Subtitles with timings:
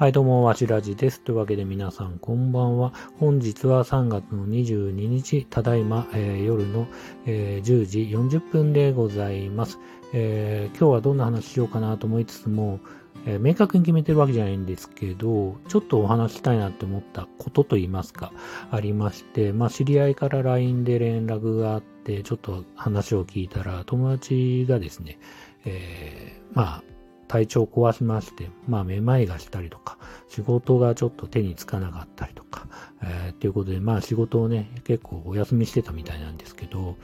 [0.00, 1.20] はい、どうも、わしらじです。
[1.20, 2.94] というわけで皆さん、こんばんは。
[3.18, 6.86] 本日は3月の22日、ただいま、えー、夜の、
[7.26, 7.98] えー、10時
[8.38, 9.78] 40分でございます、
[10.14, 12.80] えー、今日はどんな話しようかなと思いつつも、
[13.26, 18.32] え明確に決めてるわけじゃないんですけど、ちょっとお話したいなって思ったことと言いますか、
[18.70, 25.18] ありまして、まあ、知り合いから LINE で連絡があって、ちょっと話を聞いたら、友達がですね、
[25.66, 26.82] えまあ、
[27.30, 32.66] 体調を壊しまして、まあ、めまいがしたりとか、仕事がちょっと手につかなかったりとか、
[33.04, 36.96] えー、っていうことで、まあ、仕事をね、結構お休みしてたみたいなんですけど、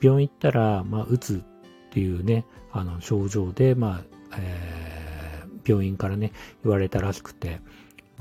[0.00, 7.60] 病院行ったら、まあ、うつっていうね、あの、症状で、まあ、えー、病院からね、言われたらしくて、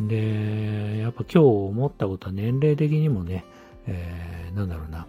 [0.01, 3.45] で、やっぱ今日思ったことは年齢的にもね、
[3.87, 5.07] えー、なんだろうな、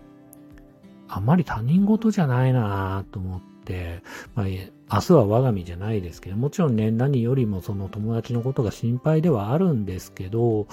[1.09, 4.03] あんまり他人事じゃないなと思って、
[4.37, 4.47] まあ、
[4.93, 10.67] 明日は我が身じゃないですけど、もちろんね、何よりもその友達のことが心配ではあるんですけど、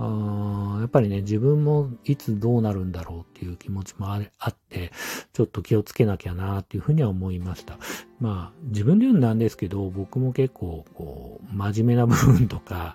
[0.00, 4.92] あやっぱりね、自分もいつどうなるんだろうっていう気持ちもあって、
[5.32, 7.78] ちょっと気をつけなきゃなっていうふうには思いました。
[8.20, 12.94] まあ、自分で言うんなんですけど、僕も結構、こう、真面目な部分とか、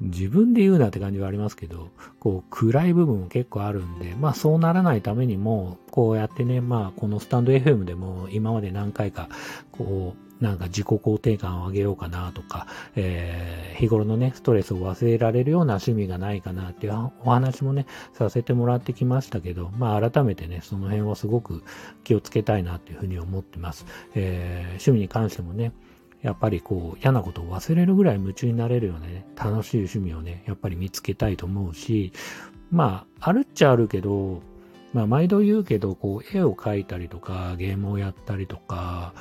[0.00, 9.28] 自分で言うなって感じはありますけど、こう、暗い部分も結構あるんで、まあそうならないためにも、こうやってね、まあこのスタンド FM でも今まで何回か、
[9.72, 21.64] こう、なんか自己肯定感を上げようかなとか、えー、日頃のね、ストレスを忘れられるような趣味がないかなっていうお話もね、させてもらってきましたけど、まあ改めてね、その辺はすごく
[22.04, 23.84] 気をつけたいなっていうふうに思ってます。
[24.14, 25.72] えー、趣味に関してもね、
[26.22, 32.12] やっぱりこう嫌なことを忘れるぐらい夢中になれるようなね、楽しい趣味をね、やっぱり見つけたいと思うし、
[32.70, 34.42] まあ、あるっちゃあるけど、
[34.92, 39.12] まあ、毎度言うけど、こう、絵を描いたりとか、ゲームをやったりとか、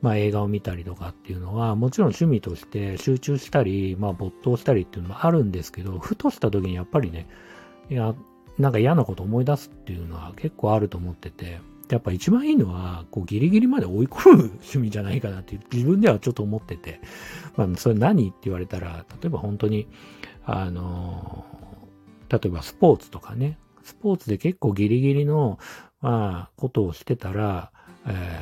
[0.00, 7.26] まあ、映画を見たりとかっていうのは、もちろん趣味として集中したり、まあ、没頭したりっていうのもあるんですけど、ふとした時にやっぱりね、
[7.90, 8.14] いや、
[8.58, 17.00] なんか嫌なこと思い出すっていうのは結構あると思ってて、やっぱ一番いいのは、こうギリギリまで追い込む趣味じゃないかなって自分ではちょっと思ってて、
[17.56, 19.88] まあそれ何って言われたら、例えば本当に、
[20.44, 21.44] あの、
[22.28, 25.58] 例えばスポーツとかね、スポーツで結構ギリギリの、
[26.00, 27.72] まあ、ことをしてたら、
[28.06, 28.40] え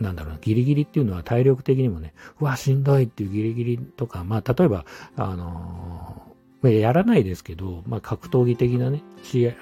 [0.00, 4.86] ー、なんだろうな、ギリギリっていうのは体力的にもね、うわ、しんどいっていうギリギリとか、まあ、例えば、
[5.16, 6.33] あの
[6.72, 9.02] やらないですけど、まあ、格闘技的なね、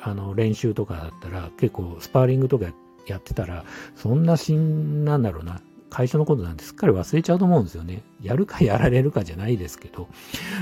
[0.03, 2.67] あの練習とかだったら、結構スパーリングとか
[3.07, 3.65] やってたら、
[3.97, 8.03] そんなしん、なんだろうな、会社のことなんてすっかり忘れちゃうと思うんですよね。
[8.23, 10.09] やるかやられるかじゃないですけど、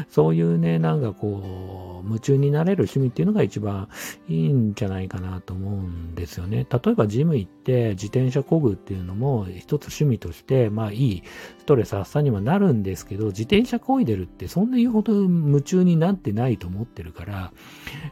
[0.08, 3.88] そういうね、なんかこう、夢中になれる趣味っていうのが一番
[4.28, 6.66] いいんじゃないかなと思うんですよね。
[6.70, 11.22] 例えばジム行って自転車漕ぐっていうのも一つ趣味として、まあいい
[11.58, 17.52] ストレス発散にはなるんですけど、自転車漕いでるってそんな言うほど夢中になってないと思ってるから、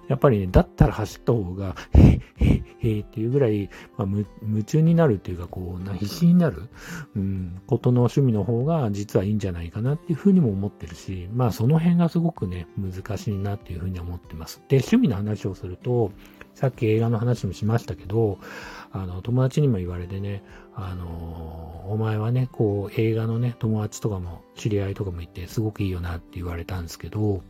[0.09, 4.09] やっぱりね、だったら走った方が、へへへっていうぐらい、まあ、
[4.43, 6.69] 夢中になるっていうか、こう、必死になる。
[7.17, 14.61] うん、ことの趣味の方が実はいいんじゃないかなっていうふうにも思ってるし、まあその辺がすごくね、難しいなっていうふうに思ってます。
[14.69, 16.13] で、趣味の話をすると、
[16.55, 18.39] さっき映画の話もしましたけど、
[18.91, 20.43] あの、友達にも言われてね、
[20.75, 27.43] あの、お前はね、こう、映画のね、友達とかも、知り合いとかもいて、すごくいいよなって言われたんですけど、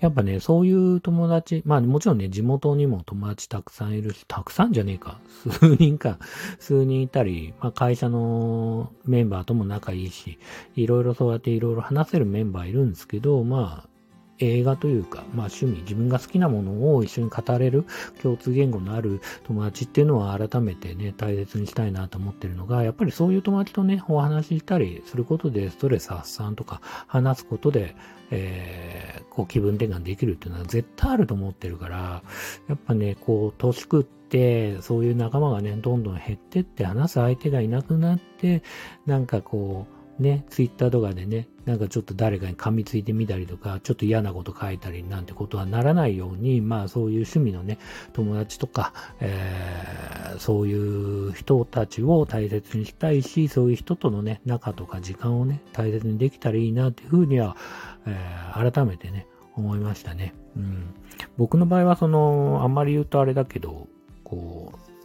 [0.00, 5.18] やっぱね、そういう友達、まあもちろんね、地元にも友達たくさんいるし、たくさんじゃねえか、
[5.58, 6.18] 数人か、
[6.58, 10.38] 数人いたり、まあ会社のメンバーとも仲いいし、
[10.74, 13.95] いろいろそうやっていろいろ話せるメンバーいるんですけど、まあ、
[14.38, 17.84] 映画というか、まあ趣味、自分が好きなものを一緒に語れる
[18.22, 27.96] 共通言語のある友達っていうのは改めてね、大切にしたいなと思ってるのが、やっぱりそういう友達とね、お話ししたりすることでストレス発散とか話すことで、
[28.30, 32.22] えー、こう気分転換できるっていうのは絶対あると思ってるから、
[32.68, 38.62] やっぱね、こう、年食って、そういう仲間がね、どんどん減ってって話す相手がいなくなって、
[39.06, 39.86] なんかこ
[40.18, 47.78] う、ね、ツイッターとかでね、なんかちょっと誰かに噛みついてみたりとか、ちょっと嫌なこと書いたりなんてことはならないように、まあそういう趣味のね、
[48.12, 57.56] 友達とか、えー、そういう人たちを大切にしたいし、そういう人とのね、仲とか時間をね、大切にできたらいいなっていうふうには、
[58.06, 59.26] えー、改めてね、
[59.56, 60.34] 思いましたね。
[60.56, 60.94] うん。
[61.36, 63.88] 僕の場合はその、あんまり言うとあれだけど、
[64.22, 64.95] こう、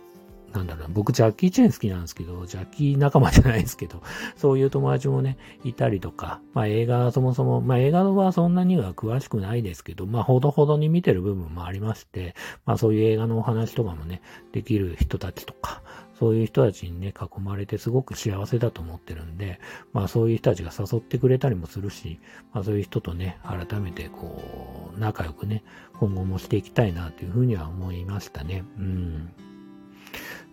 [0.53, 4.01] なんだろうな、僕ジャッキー・チェン好きなんですけど、ジャッキー仲間じゃないですけど、
[4.36, 14.21] そういう友達もね、いたりとか、まあ映画そもそも、まあ映画はそんなには詳しくないですけど、まあほどほどに見てる部分もありまして、まあそういう映画のお話とかもね、
[14.51, 15.81] できる人たちとか、
[16.21, 19.59] そういう人たちにね、囲まれてすごく幸せだと思ってるんで、
[19.92, 22.19] まあそういう人たちが誘ってくれたりもするし、
[22.53, 25.63] まあそういう人とね、改めてこう、仲良くね、
[26.00, 28.63] 今後もしていきたいなというふうには思いましたね。
[28.77, 29.33] うん。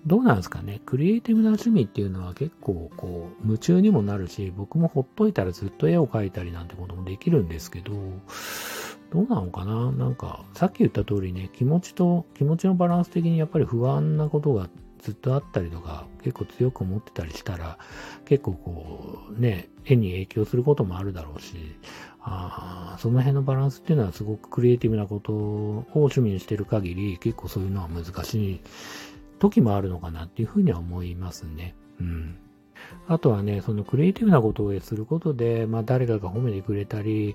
[0.06, 0.80] どうなんですかね？
[0.86, 7.92] クリエイティブな趣味っていうのは結構こう、夢中にもなるし、僕もほっといたらずっと絵を描いたりなんてこともできるんですけど、
[9.10, 9.92] どうなのかな？
[9.92, 14.68] なんか、さっき言った通りね、気持ちと、気持ちのバランス的にやっぱり不安なことが
[15.00, 17.78] ずっとあったりとか、結構強く思ってたりしたら、
[18.24, 21.54] 結構こう、ね、絵に影響することもあるだろうし、
[22.20, 28.60] あその辺のバランスっていうのはすごくクリエイティブなことを趣味にしてる限り、結構そういうのは難しい
[29.38, 31.74] 時もあるのかなっていうふうには思いますね。
[32.00, 32.38] うん。
[33.06, 37.34] あとはね、そのクリエイティブなことをすることで、まあ誰かが褒めてくれたり、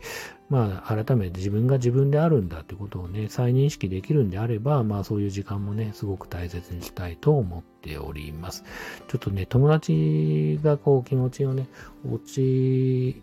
[0.50, 8.64] まあ改めて自分が自分であるんだってことをね、再認識できるんであれば、まあそういう時間もね、すごく大切にしたいと思っております。
[9.08, 11.68] ちょっとね、友達がこう気持ちをね、
[12.10, 13.22] 落ち、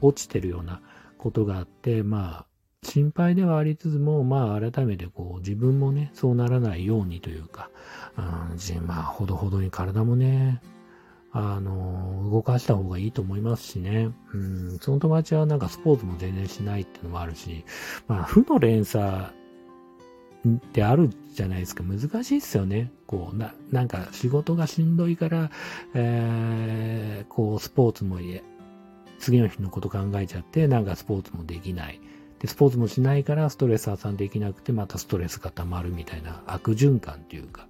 [0.00, 0.80] 落ちてるような
[1.18, 2.51] ことがあって、まあ
[2.84, 7.70] 心配ではありつつも、まあ改めてこう自分もね、そうならないようにというか、
[8.16, 10.60] うん、まあほどほどに体もね、
[11.32, 14.10] あの、動かした方がいいと思いますしね。
[14.34, 17.64] うん、その友達はなんかスポーツも全然しないっていうのもあるし、
[18.08, 19.26] まあ負の連鎖
[20.46, 21.84] ってあるじゃないですか。
[21.84, 22.92] 難しいっすよね。
[23.06, 25.50] こう、な、なんか仕事がしんどいから、
[25.94, 28.18] えー、こうスポーツも
[29.18, 32.00] 次の日のこと考えちゃって、なんかスポーツもできない。
[32.42, 37.68] で、スポーツもしないからストレス発散できなくて、またストレスが溜まるみたいな悪循環っていうか、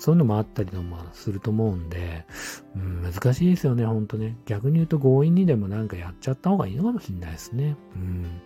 [0.00, 2.26] そういうのもあったりもすると思うんで、
[2.74, 4.36] うん、難しいですよね、ほんとね。
[4.46, 7.76] 逆に言うと強引にでもなんかやっちゃった方がいいのかもしれないですね。
[7.94, 8.40] うん。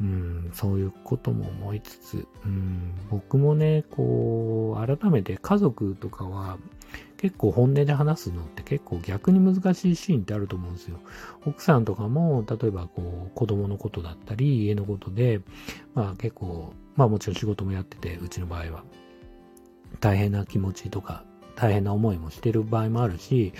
[0.00, 6.56] うん、そういうことも思いつつ、うん、僕もね、こう、改めて家族とかは、
[7.18, 11.00] 結構本音で話すのって結構逆に難しいシーンってあると思うんですよ。
[11.44, 15.40] 奥さんとかも、例えばこう、子供のことだったり、家のことで、
[15.94, 18.84] まあ結構、まあもちろん仕事もやってて、うちの場合は、
[19.98, 21.24] 大変な気持ちとか、
[21.56, 23.52] 大変な思いもしてる場合もあるし、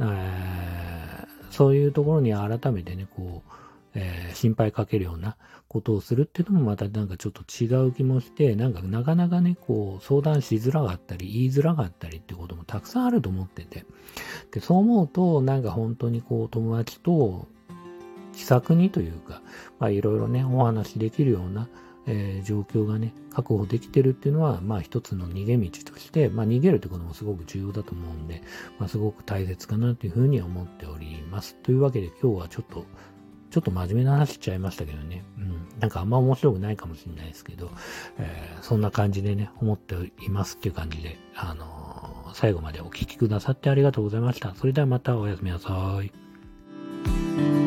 [0.00, 3.52] えー、そういうところに改めてね、こう、
[3.94, 5.36] えー、心配かけるような
[5.68, 13.84] ことをするっていうのもまたなんかちょっと違う気もして、なんかなかなかね、こう相談しづらかったり、言いづらかったりってこともたくさんあると思ってて。
[14.50, 17.46] で、そう思うと、なんか本当にこう友達と
[18.34, 19.42] 気さくにというか、
[19.78, 21.68] まあいろいろね、お話しできるような、
[22.06, 28.42] えー、状況がね、確保できてるっていうのは、まあ一つの逃げ道として、まあ逃げるってこともすごく重要だと思うんで、
[28.78, 31.56] まあすごく大切かなというふうに思っております。
[31.62, 32.84] というわけで今日はちょっと
[33.52, 35.22] ちょっと真面目な話しちゃいましたけどね。
[35.36, 35.68] うん。
[35.78, 37.70] なんかあんま面白くないかもしれないですけど、
[38.18, 39.94] えー、そんな感じでね、思って
[40.24, 44.54] いますっていう感じで、あのー、最後までお聴きくださってありがとうございました。
[44.54, 47.61] それではまたおやすみなさい。